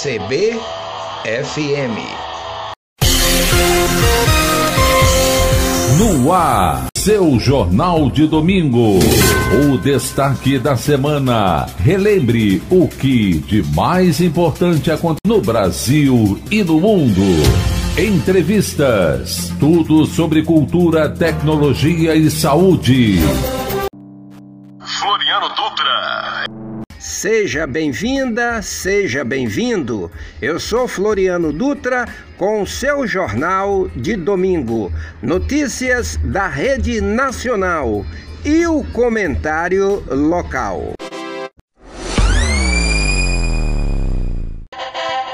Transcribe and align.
CBFM. 0.00 0.58
No 5.98 6.32
ar, 6.32 6.86
seu 6.96 7.40
Jornal 7.40 8.08
de 8.08 8.28
Domingo. 8.28 9.00
O 9.60 9.76
destaque 9.78 10.56
da 10.56 10.76
semana. 10.76 11.66
Relembre 11.80 12.62
o 12.70 12.86
que 12.86 13.40
de 13.40 13.64
mais 13.74 14.20
importante 14.20 14.88
acontece 14.88 15.26
no 15.26 15.40
Brasil 15.40 16.38
e 16.48 16.62
no 16.62 16.78
mundo. 16.78 17.22
Entrevistas. 17.98 19.52
Tudo 19.58 20.06
sobre 20.06 20.44
cultura, 20.44 21.08
tecnologia 21.08 22.14
e 22.14 22.30
saúde. 22.30 23.18
Seja 27.18 27.66
bem-vinda, 27.66 28.62
seja 28.62 29.24
bem-vindo. 29.24 30.08
Eu 30.40 30.60
sou 30.60 30.86
Floriano 30.86 31.52
Dutra 31.52 32.06
com 32.36 32.62
o 32.62 32.66
seu 32.66 33.08
jornal 33.08 33.88
de 33.88 34.14
domingo. 34.14 34.92
Notícias 35.20 36.16
da 36.18 36.46
Rede 36.46 37.00
Nacional 37.00 38.06
e 38.44 38.64
o 38.68 38.84
comentário 38.92 40.04
local. 40.08 40.92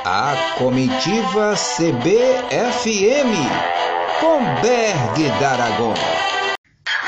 A 0.07 0.55
comitiva 0.57 1.53
CBFM 1.55 3.35
com 4.23 4.43
Berg 4.63 5.39
D'Aragon. 5.39 6.34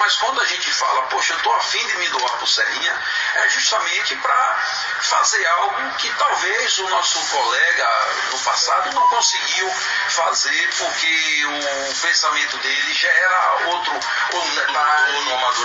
Mas 0.06 0.14
quando 0.18 0.40
a 0.40 0.44
gente 0.44 0.70
fala, 0.70 1.02
poxa, 1.08 1.32
eu 1.32 1.38
tô 1.40 1.52
afim 1.54 1.84
de 1.84 1.96
me 1.96 2.08
doar 2.10 2.30
pro 2.38 2.46
Serrinha, 2.46 3.02
é 3.34 3.48
justamente 3.48 4.14
para 4.14 4.56
fazer 5.00 5.44
algo 5.46 5.90
que 5.98 6.08
talvez 6.14 6.78
o 6.78 6.88
nosso 6.90 7.18
colega 7.26 7.88
no 8.30 8.38
passado 8.38 8.92
não 8.92 9.08
conseguiu 9.08 9.68
fazer 10.10 10.74
porque 10.78 11.46
o 11.46 11.94
pensamento 12.02 12.56
dele 12.58 12.94
já 12.94 13.08
era 13.08 13.52
outro, 13.66 13.94
outro 14.34 14.54
detalhe, 14.54 15.18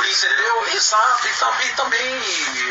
entendeu? 0.10 0.68
Exato, 0.74 1.28
e 1.28 1.34
também, 1.36 1.76
também 1.76 2.24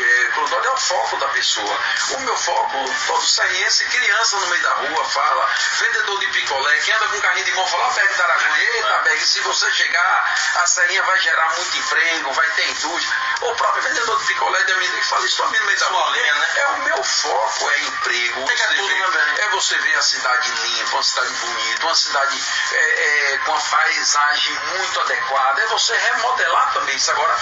é, 0.03 0.31
Clodório 0.33 0.67
é 0.67 0.73
o 0.73 0.77
foco 0.77 1.17
da 1.17 1.27
pessoa. 1.29 1.79
O 2.11 2.19
meu 2.19 2.35
foco, 2.35 2.77
todo 3.07 3.25
serriense, 3.25 3.85
criança 3.85 4.37
no 4.37 4.47
meio 4.47 4.61
da 4.61 4.73
rua, 4.73 5.05
fala, 5.05 5.49
vendedor 5.79 6.19
de 6.19 6.27
picolé, 6.27 6.77
que 6.79 6.91
anda 6.91 7.07
com 7.07 7.21
carrinho 7.21 7.45
de 7.45 7.51
mão, 7.53 7.65
fala, 7.67 7.93
Berg 7.93 8.13
da 8.15 8.23
Aragonha, 8.25 8.63
eita 8.75 8.97
Berg, 9.03 9.25
se 9.25 9.39
você 9.39 9.71
chegar, 9.71 10.35
a 10.55 10.67
serrinha 10.67 11.03
vai 11.03 11.19
gerar 11.19 11.47
muito 11.55 11.60
emprego, 11.77 12.33
vai 12.33 12.49
ter 12.51 12.69
indústria. 12.69 13.15
O 13.41 13.55
próprio 13.55 13.83
vendedor 13.83 14.19
de 14.19 14.25
picolé 14.25 14.63
de 14.63 14.73
amendoim 14.73 15.01
fala 15.03 15.25
isso 15.25 15.37
também 15.37 15.59
no 15.59 15.65
meio 15.65 15.79
da 15.79 15.85
rua. 15.87 16.11
Né? 16.11 16.51
É 16.55 16.67
o 16.67 16.77
meu 16.83 17.03
foco, 17.03 17.69
é 17.69 17.79
emprego. 17.79 18.45
Você 18.45 18.67
vê, 18.67 19.41
é 19.41 19.49
você 19.49 19.77
ver 19.77 19.95
a 19.95 20.01
cidade 20.01 20.51
limpa, 20.51 20.95
uma 20.95 21.03
cidade 21.03 21.33
bonita, 21.33 21.85
uma 21.85 21.95
cidade 21.95 22.43
é, 22.71 23.33
é, 23.33 23.37
com 23.39 23.55
a 23.55 23.59
paisagem 23.59 24.53
muito 24.77 24.99
adequada. 25.01 25.61
É 25.61 25.67
você 25.67 25.97
remodelar 25.97 26.73
também 26.73 26.95
isso. 26.95 27.11
Agora, 27.11 27.37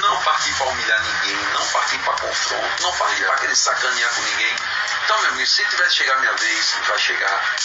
não 0.00 0.22
partir 0.22 0.52
para 0.54 0.66
humilhar 0.66 1.02
ninguém, 1.02 1.36
não 1.52 1.66
partir 1.68 1.98
para 1.98 2.14
confronto, 2.14 2.82
não 2.82 2.92
partir 2.96 3.24
para 3.24 3.36
querer 3.36 3.56
sacanear 3.56 4.14
com 4.14 4.22
ninguém. 4.22 4.56
Então, 5.04 5.20
meu 5.20 5.30
amigo, 5.30 5.46
se 5.46 5.64
tiver 5.66 5.86
que 5.88 5.94
chegar 5.94 6.14
a 6.14 6.20
minha 6.20 6.32
vez, 6.34 6.74
vai 6.86 6.98
chegar. 6.98 7.56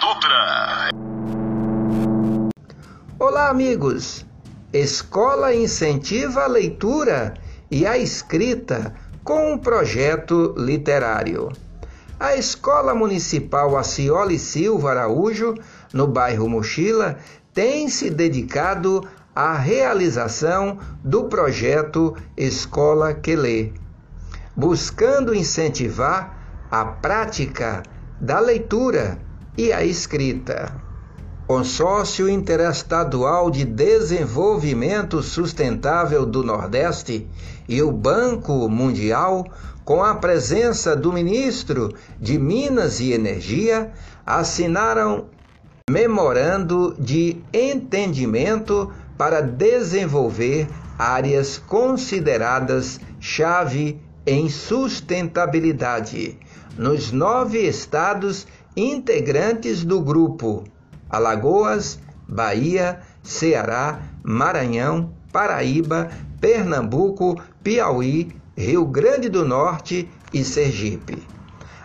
Dutra. 0.00 0.88
Olá, 3.18 3.50
amigos! 3.50 4.24
Escola 4.72 5.54
incentiva 5.54 6.44
a 6.44 6.46
leitura 6.46 7.34
e 7.70 7.86
a 7.86 7.98
escrita 7.98 8.94
com 9.22 9.52
um 9.52 9.58
projeto 9.58 10.54
literário. 10.56 11.52
A 12.18 12.34
Escola 12.34 12.94
Municipal 12.94 13.76
Acioli 13.76 14.38
Silva 14.38 14.92
Araújo, 14.92 15.54
no 15.92 16.06
bairro 16.06 16.48
Mochila, 16.48 17.18
tem 17.52 17.86
se 17.90 18.08
dedicado 18.08 19.06
à 19.36 19.52
realização 19.52 20.78
do 21.04 21.24
projeto 21.24 22.16
Escola 22.38 23.12
que 23.12 23.36
Lê, 23.36 23.74
buscando 24.56 25.34
incentivar 25.34 26.66
a 26.70 26.86
prática 26.86 27.82
da 28.18 28.40
leitura 28.40 29.18
e 29.60 29.74
a 29.74 29.84
escrita. 29.84 30.72
Consórcio 31.46 32.30
Interestadual 32.30 33.50
de 33.50 33.62
Desenvolvimento 33.66 35.22
Sustentável 35.22 36.24
do 36.24 36.42
Nordeste 36.42 37.28
e 37.68 37.82
o 37.82 37.92
Banco 37.92 38.70
Mundial, 38.70 39.52
com 39.84 40.02
a 40.02 40.14
presença 40.14 40.96
do 40.96 41.12
ministro 41.12 41.92
de 42.18 42.38
Minas 42.38 43.00
e 43.00 43.12
Energia, 43.12 43.92
assinaram 44.24 45.26
memorando 45.90 46.96
de 46.98 47.36
entendimento 47.52 48.90
para 49.18 49.42
desenvolver 49.42 50.68
áreas 50.98 51.58
consideradas 51.58 52.98
chave 53.20 54.00
em 54.24 54.48
sustentabilidade 54.48 56.38
nos 56.80 57.12
nove 57.12 57.58
estados 57.58 58.46
integrantes 58.76 59.84
do 59.84 60.00
grupo 60.00 60.64
Alagoas, 61.08 61.98
Bahia, 62.28 63.00
Ceará, 63.22 64.00
Maranhão, 64.22 65.12
Paraíba, 65.32 66.08
Pernambuco, 66.40 67.40
Piauí, 67.62 68.32
Rio 68.56 68.86
Grande 68.86 69.28
do 69.28 69.44
Norte 69.44 70.08
e 70.32 70.44
Sergipe. 70.44 71.26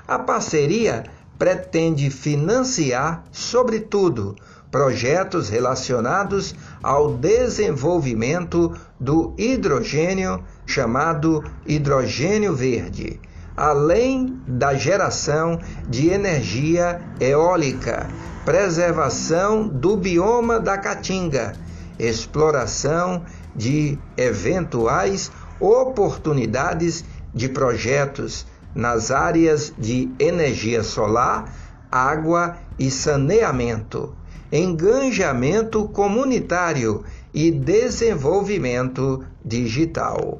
A 0.08 0.20
parceria 0.20 1.04
pretende 1.38 2.10
financiar, 2.10 3.24
sobretudo, 3.32 4.36
projetos 4.70 5.50
relacionados 5.50 6.54
ao 6.84 7.14
desenvolvimento 7.14 8.76
do 9.00 9.34
hidrogênio, 9.38 10.44
chamado 10.66 11.44
hidrogênio 11.66 12.54
verde, 12.54 13.20
além 13.56 14.42
da 14.48 14.74
geração 14.74 15.60
de 15.88 16.10
energia 16.10 17.02
eólica 17.20 18.08
preservação 18.46 19.68
do 19.68 19.98
bioma 19.98 20.60
da 20.60 20.78
Caatinga, 20.78 21.54
exploração 21.98 23.26
de 23.56 23.98
eventuais 24.16 25.32
oportunidades 25.60 27.04
de 27.34 27.50
projetos 27.50 28.46
nas 28.76 29.10
áreas 29.10 29.74
de 29.80 30.12
energia 30.20 30.84
solar, 30.84 31.52
água 31.92 32.58
e 32.78 32.92
saneamento, 32.92 34.16
engajamento 34.52 35.88
comunitário 35.88 37.04
e 37.34 37.50
desenvolvimento 37.50 39.26
digital. 39.44 40.40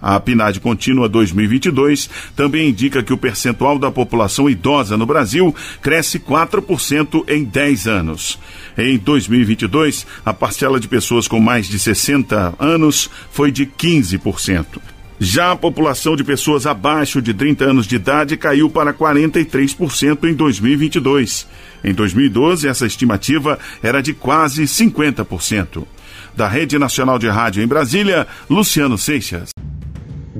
A 0.00 0.18
PNAD 0.18 0.60
Contínua 0.60 1.08
2022 1.08 2.08
também 2.34 2.68
indica 2.70 3.02
que 3.02 3.12
o 3.12 3.18
percentual 3.18 3.78
da 3.78 3.90
população 3.90 4.48
idosa 4.48 4.96
no 4.96 5.06
Brasil 5.06 5.54
cresce 5.82 6.18
4% 6.18 7.24
em 7.28 7.44
10 7.44 7.86
anos. 7.86 8.38
Em 8.78 8.96
2022, 8.96 10.06
a 10.24 10.32
parcela 10.32 10.80
de 10.80 10.88
pessoas 10.88 11.28
com 11.28 11.40
mais 11.40 11.66
de 11.66 11.78
60 11.78 12.54
anos 12.58 13.10
foi 13.30 13.50
de 13.50 13.66
15%. 13.66 14.80
Já 15.22 15.52
a 15.52 15.56
população 15.56 16.16
de 16.16 16.24
pessoas 16.24 16.66
abaixo 16.66 17.20
de 17.20 17.34
30 17.34 17.66
anos 17.66 17.86
de 17.86 17.96
idade 17.96 18.38
caiu 18.38 18.70
para 18.70 18.94
43% 18.94 20.24
em 20.24 20.32
2022. 20.32 21.46
Em 21.84 21.92
2012, 21.92 22.66
essa 22.66 22.86
estimativa 22.86 23.58
era 23.82 24.02
de 24.02 24.14
quase 24.14 24.62
50%. 24.62 25.86
Da 26.34 26.48
Rede 26.48 26.78
Nacional 26.78 27.18
de 27.18 27.28
Rádio 27.28 27.62
em 27.62 27.66
Brasília, 27.66 28.26
Luciano 28.48 28.96
Seixas. 28.96 29.50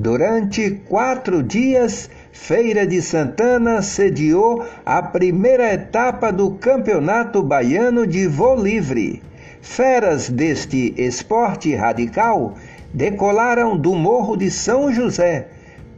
Durante 0.03 0.81
quatro 0.89 1.43
dias, 1.43 2.09
Feira 2.33 2.87
de 2.87 3.03
Santana 3.03 3.83
sediou 3.83 4.65
a 4.83 5.03
primeira 5.03 5.75
etapa 5.75 6.33
do 6.33 6.53
Campeonato 6.53 7.43
Baiano 7.43 8.07
de 8.07 8.27
Voo 8.27 8.57
Livre. 8.57 9.23
Feras 9.61 10.31
deste 10.31 10.95
esporte 10.97 11.75
radical 11.75 12.55
decolaram 12.95 13.77
do 13.77 13.95
Morro 13.95 14.39
de 14.39 14.51
São 14.51 14.91
José 14.91 15.49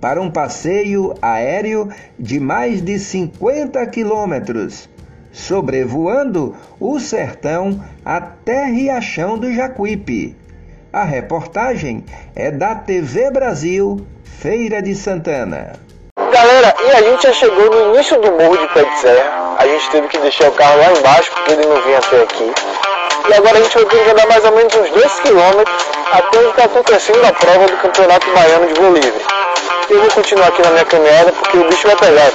para 0.00 0.20
um 0.20 0.32
passeio 0.32 1.14
aéreo 1.22 1.88
de 2.18 2.40
mais 2.40 2.82
de 2.82 2.98
50 2.98 3.86
quilômetros, 3.86 4.90
sobrevoando 5.30 6.56
o 6.80 6.98
sertão 6.98 7.80
até 8.04 8.66
Riachão 8.66 9.38
do 9.38 9.52
Jacuípe. 9.52 10.41
A 10.92 11.04
reportagem 11.04 12.04
é 12.36 12.50
da 12.50 12.74
TV 12.74 13.30
Brasil, 13.30 14.06
Feira 14.42 14.82
de 14.82 14.94
Santana. 14.94 15.72
Galera, 16.30 16.74
e 16.84 16.90
a 16.90 17.00
gente 17.00 17.22
já 17.22 17.32
chegou 17.32 17.70
no 17.70 17.94
início 17.94 18.20
do 18.20 18.30
morro 18.32 18.58
de 18.58 18.68
Pé 18.74 18.84
de 18.84 18.98
Serra. 18.98 19.56
A 19.56 19.66
gente 19.66 19.90
teve 19.90 20.08
que 20.08 20.18
deixar 20.18 20.50
o 20.50 20.52
carro 20.52 20.76
lá 20.76 20.92
embaixo 20.92 21.30
porque 21.30 21.52
ele 21.52 21.64
não 21.64 21.80
vinha 21.80 21.96
até 21.96 22.22
aqui. 22.22 22.52
E 23.26 23.32
agora 23.32 23.58
a 23.58 23.62
gente 23.62 23.74
vai 23.74 23.86
ter 23.86 24.04
que 24.04 24.10
andar 24.10 24.26
mais 24.26 24.44
ou 24.44 24.52
menos 24.52 24.74
uns 24.74 24.90
2 24.90 25.20
km 25.20 25.64
até 26.12 26.38
onde 26.38 26.48
está 26.50 26.64
acontecendo 26.64 27.24
a 27.24 27.32
prova 27.32 27.66
do 27.68 27.76
Campeonato 27.78 28.30
Baiano 28.34 28.66
de 28.66 28.74
Voo 28.74 28.92
Livre. 28.92 29.24
Eu 29.88 29.98
vou 29.98 30.10
continuar 30.10 30.48
aqui 30.48 30.60
na 30.60 30.70
minha 30.72 30.84
caminhada 30.84 31.32
porque 31.32 31.56
o 31.56 31.68
bicho 31.70 31.86
vai 31.86 31.96
pegar. 31.96 32.30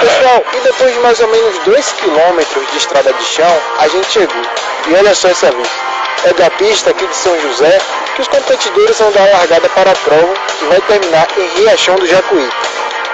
Pessoal, 0.00 0.44
e 0.52 0.60
depois 0.60 0.92
de 0.92 1.00
mais 1.00 1.18
ou 1.18 1.28
menos 1.28 1.58
2 1.60 1.92
km 1.92 2.70
de 2.70 2.76
estrada 2.76 3.10
de 3.10 3.24
chão, 3.24 3.56
a 3.78 3.88
gente 3.88 4.06
chegou. 4.06 4.42
E 4.86 4.94
olha 4.96 5.14
só 5.14 5.28
essa 5.28 5.50
vista 5.50 5.83
é 6.24 6.32
da 6.32 6.50
pista 6.50 6.90
aqui 6.90 7.06
de 7.06 7.16
São 7.16 7.38
José 7.40 7.78
que 8.14 8.22
os 8.22 8.28
competidores 8.28 8.98
vão 8.98 9.12
dar 9.12 9.28
a 9.28 9.38
largada 9.38 9.68
para 9.68 9.90
a 9.90 9.94
prova 9.94 10.34
que 10.58 10.64
vai 10.66 10.80
terminar 10.82 11.28
em 11.36 11.60
Riachão 11.60 11.96
do 11.96 12.06
Jacuí. 12.06 12.48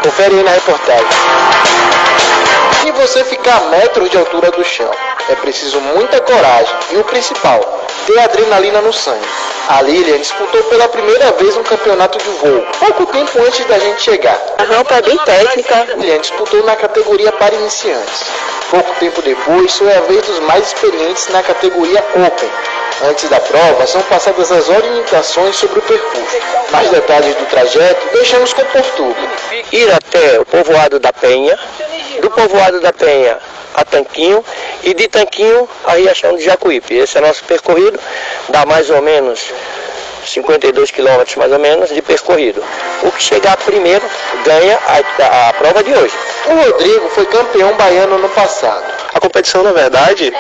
Confere 0.03 0.37
aí 0.37 0.43
na 0.43 0.53
reportagem. 0.53 1.07
E 2.87 2.93
você 2.93 3.25
ficar 3.25 3.57
a 3.57 3.61
metros 3.67 4.11
de 4.11 4.17
altura 4.17 4.51
do 4.53 4.65
chão, 4.65 4.91
é 5.29 5.35
preciso 5.35 5.81
muita 5.81 6.21
coragem 6.21 6.75
e 6.93 6.97
o 6.97 7.05
principal, 7.05 7.61
ter 8.07 8.19
adrenalina 8.21 8.81
no 8.81 8.93
sangue. 8.93 9.27
A 9.69 9.83
Lilian 9.83 10.19
disputou 10.19 10.63
pela 10.65 10.89
primeira 10.89 11.33
vez 11.33 11.57
um 11.57 11.63
campeonato 11.63 12.19
de 12.19 12.31
voo, 12.31 12.67
pouco 12.79 13.07
tempo 13.07 13.39
antes 13.41 13.65
da 13.67 13.79
gente 13.79 14.03
chegar. 14.03 14.41
A 14.59 14.63
rampa 14.63 14.95
é 14.95 15.03
bem 15.03 15.19
técnica. 15.19 15.87
Lilian 15.97 16.21
disputou 16.21 16.65
na 16.65 16.77
categoria 16.77 17.33
para 17.33 17.55
iniciantes. 17.55 18.25
Pouco 18.71 18.95
tempo 19.01 19.21
depois, 19.23 19.77
foi 19.77 19.93
a 19.95 20.01
vez 20.01 20.23
dos 20.23 20.41
mais 20.41 20.69
experientes 20.69 21.29
na 21.29 21.43
categoria 21.43 22.05
Open, 22.15 22.51
Antes 23.03 23.29
da 23.31 23.41
prova, 23.41 23.87
são 23.87 24.03
passadas 24.03 24.53
as 24.53 24.69
orientações 24.69 25.57
sobre 25.57 25.79
o 25.79 25.83
percurso. 25.83 26.37
Mais 26.71 26.91
detalhes 26.91 27.35
do 27.35 27.47
trajeto 27.47 28.09
deixamos 28.13 28.53
com 28.53 28.63
Portuga. 28.67 29.21
Ir 29.73 29.91
até 29.91 30.39
o 30.39 30.45
povoado 30.45 30.99
da 30.99 31.13
Penha, 31.13 31.59
do 32.21 32.31
povoado 32.31 32.81
da 32.81 32.93
Penha 32.93 33.39
a 33.75 33.85
Tanquinho 33.85 34.45
e 34.83 34.93
de 34.93 35.09
Tanquinho 35.09 35.69
a 35.85 35.93
Riachão 35.93 36.37
de 36.37 36.45
Jacuípe. 36.45 36.95
Esse 36.95 37.17
é 37.17 37.21
nosso 37.23 37.43
percorrido, 37.45 37.99
dá 38.51 38.67
mais 38.67 38.91
ou 38.91 39.01
menos 39.01 39.51
52 40.27 40.91
quilômetros 40.91 41.37
mais 41.37 41.53
ou 41.53 41.59
menos 41.59 41.89
de 41.89 42.03
percorrido. 42.03 42.63
O 43.03 43.11
que 43.11 43.23
chegar 43.23 43.57
primeiro 43.57 44.05
ganha 44.45 44.79
a, 44.87 45.49
a 45.49 45.53
prova 45.55 45.83
de 45.83 45.93
hoje. 45.93 46.15
O 46.47 46.55
Rodrigo 46.55 47.09
foi 47.11 47.27
campeão 47.27 47.75
baiano 47.75 48.19
no 48.19 48.29
passado. 48.29 48.85
A 49.15 49.21
competição, 49.21 49.63
na 49.63 49.73
verdade, 49.73 50.33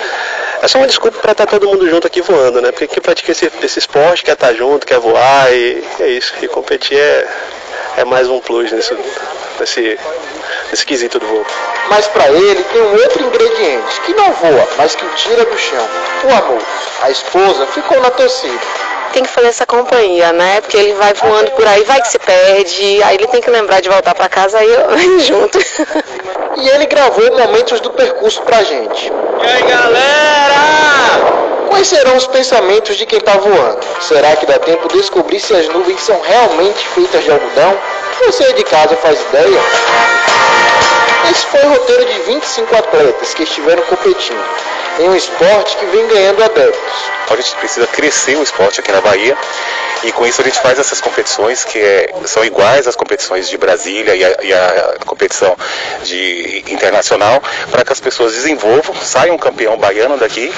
é 0.62 0.68
só 0.68 0.78
uma 0.78 0.86
desculpa 0.86 1.18
para 1.18 1.32
estar 1.32 1.46
tá 1.46 1.50
todo 1.50 1.68
mundo 1.68 1.88
junto 1.88 2.06
aqui 2.06 2.20
voando, 2.20 2.60
né? 2.60 2.70
Porque 2.70 2.86
quem 2.86 3.02
pratica 3.02 3.32
esse, 3.32 3.50
esse 3.62 3.78
esporte 3.78 4.22
quer 4.22 4.32
estar 4.32 4.48
tá 4.48 4.54
junto, 4.54 4.86
quer 4.86 4.98
voar 4.98 5.52
e 5.52 5.82
é 6.00 6.08
isso. 6.08 6.34
E 6.42 6.48
competir 6.48 6.98
é, 6.98 7.28
é 7.98 8.04
mais 8.04 8.28
um 8.28 8.40
plus 8.40 8.70
nesse, 8.70 8.94
nesse, 9.58 9.98
nesse 10.70 10.86
quesito 10.86 11.18
do 11.18 11.26
voo. 11.26 11.46
Mas 11.88 12.06
para 12.08 12.28
ele 12.30 12.62
tem 12.64 12.82
um 12.82 12.92
outro 12.92 13.24
ingrediente 13.24 14.00
que 14.04 14.12
não 14.12 14.32
voa, 14.32 14.68
mas 14.76 14.94
que 14.94 15.04
o 15.04 15.10
tira 15.10 15.44
do 15.44 15.58
chão: 15.58 15.88
o 16.24 16.34
amor. 16.34 16.62
A 17.02 17.10
esposa 17.10 17.66
ficou 17.66 17.98
na 18.00 18.10
torcida 18.10 18.60
tem 19.10 19.22
que 19.22 19.28
fazer 19.28 19.48
essa 19.48 19.66
companhia, 19.66 20.32
né? 20.32 20.60
Porque 20.60 20.76
ele 20.76 20.94
vai 20.94 21.12
voando 21.14 21.50
por 21.52 21.66
aí, 21.66 21.82
vai 21.84 22.00
que 22.00 22.08
se 22.08 22.18
perde, 22.18 23.02
aí 23.02 23.16
ele 23.16 23.26
tem 23.28 23.40
que 23.40 23.50
lembrar 23.50 23.80
de 23.80 23.88
voltar 23.88 24.14
para 24.14 24.28
casa, 24.28 24.58
aí 24.58 24.72
eu 24.72 24.90
venho 24.96 25.20
junto. 25.20 25.58
E 26.56 26.68
ele 26.68 26.86
gravou 26.86 27.30
momentos 27.38 27.80
do 27.80 27.90
percurso 27.90 28.42
pra 28.42 28.62
gente. 28.62 29.12
E 29.42 29.46
aí, 29.46 29.62
galera? 29.62 31.40
Quais 31.68 31.86
serão 31.86 32.16
os 32.16 32.26
pensamentos 32.26 32.96
de 32.96 33.06
quem 33.06 33.18
está 33.18 33.34
voando? 33.34 33.80
Será 34.00 34.34
que 34.36 34.44
dá 34.44 34.58
tempo 34.58 34.88
de 34.88 34.98
descobrir 34.98 35.38
se 35.40 35.54
as 35.54 35.68
nuvens 35.68 36.00
são 36.02 36.20
realmente 36.20 36.86
feitas 36.88 37.22
de 37.24 37.30
algodão? 37.30 37.78
Você 38.26 38.52
de 38.52 38.64
casa 38.64 38.96
faz 38.96 39.18
ideia? 39.20 39.60
Esse 41.30 41.46
foi 41.46 41.60
o 41.62 41.68
roteiro 41.68 42.04
de 42.06 42.18
25 42.22 42.76
atletas 42.76 43.34
que 43.34 43.44
estiveram 43.44 43.82
competindo 43.84 44.44
em 44.98 45.08
um 45.08 45.14
esporte 45.14 45.76
que 45.76 45.86
vem 45.86 46.08
ganhando 46.08 46.42
adeptos. 46.42 47.10
A 47.30 47.36
gente 47.36 47.54
precisa 47.54 47.86
crescer 47.86 48.36
o 48.36 48.42
esporte 48.42 48.80
aqui 48.80 48.90
na 48.90 49.00
Bahia 49.00 49.36
e 50.02 50.10
com 50.10 50.26
isso 50.26 50.40
a 50.40 50.44
gente 50.44 50.58
faz 50.60 50.78
essas 50.78 51.00
competições 51.00 51.64
que 51.64 51.78
é, 51.78 52.12
são 52.24 52.44
iguais 52.44 52.88
às 52.88 52.96
competições 52.96 53.48
de 53.48 53.56
Brasília 53.56 54.16
e 54.16 54.24
a, 54.24 54.36
e 54.42 54.52
a 54.52 54.96
competição 55.06 55.56
de 56.02 56.64
internacional 56.68 57.40
para 57.70 57.84
que 57.84 57.92
as 57.92 58.00
pessoas 58.00 58.32
desenvolvam, 58.32 58.96
saiam 58.96 59.36
um 59.36 59.38
campeão 59.38 59.76
baiano 59.76 60.16
daqui 60.16 60.52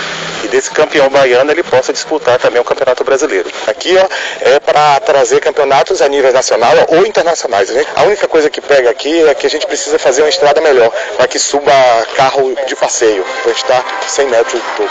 e 0.44 0.48
desse 0.48 0.70
campeão 0.70 1.10
baiano 1.10 1.50
ele 1.50 1.62
possa 1.62 1.92
disputar 1.92 2.38
também 2.38 2.60
o 2.60 2.64
campeonato 2.64 3.04
brasileiro. 3.04 3.50
Aqui 3.66 3.94
ó, 3.98 4.08
é 4.40 4.58
para 4.58 4.98
trazer 5.00 5.40
campeonatos 5.40 6.00
a 6.00 6.08
nível 6.08 6.32
nacional 6.32 6.72
ou 6.88 7.06
internacionais. 7.06 7.68
Né? 7.68 7.84
A 7.96 8.04
única 8.04 8.26
coisa 8.26 8.48
que 8.48 8.62
pega 8.62 8.88
aqui 8.88 9.28
é 9.28 9.34
que 9.34 9.46
a 9.46 9.50
gente 9.50 9.66
precisa 9.66 9.98
fazer 9.98 10.22
uma 10.22 10.30
estrada 10.30 10.60
melhor 10.62 10.90
para 11.16 11.28
que 11.28 11.38
suba 11.38 11.72
carro 12.16 12.54
de 12.66 12.76
passeio, 12.76 13.24
para 13.42 13.52
estar 13.52 13.84
100 14.06 14.26
metros 14.28 14.60
do 14.62 14.68
topo. 14.76 14.90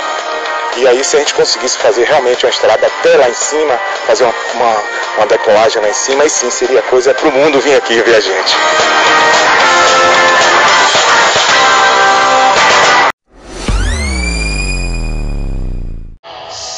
E 0.78 0.88
aí, 0.88 1.04
se 1.04 1.18
a 1.18 1.20
gente 1.20 1.34
conseguisse 1.34 1.78
fazer 1.78 2.06
realmente 2.06 2.46
uma 2.46 2.50
estrada 2.50 2.88
até 2.88 3.18
lá 3.18 3.28
em 3.30 3.34
cima, 3.34 3.78
fazer 4.08 4.24
uma, 4.24 4.34
uma, 4.54 4.84
uma 5.18 5.28
decolagem 5.28 5.82
lá 5.82 5.90
em 5.90 5.94
cima, 5.94 6.24
aí 6.24 6.30
sim 6.30 6.50
seria 6.50 6.82
coisa 6.84 7.14
para 7.14 7.28
o 7.28 7.32
mundo 7.32 7.60
vir 7.60 7.76
aqui 7.76 8.02
ver 8.02 8.16
a 8.16 8.20
gente. 8.22 8.56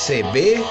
CBFM 0.05 0.63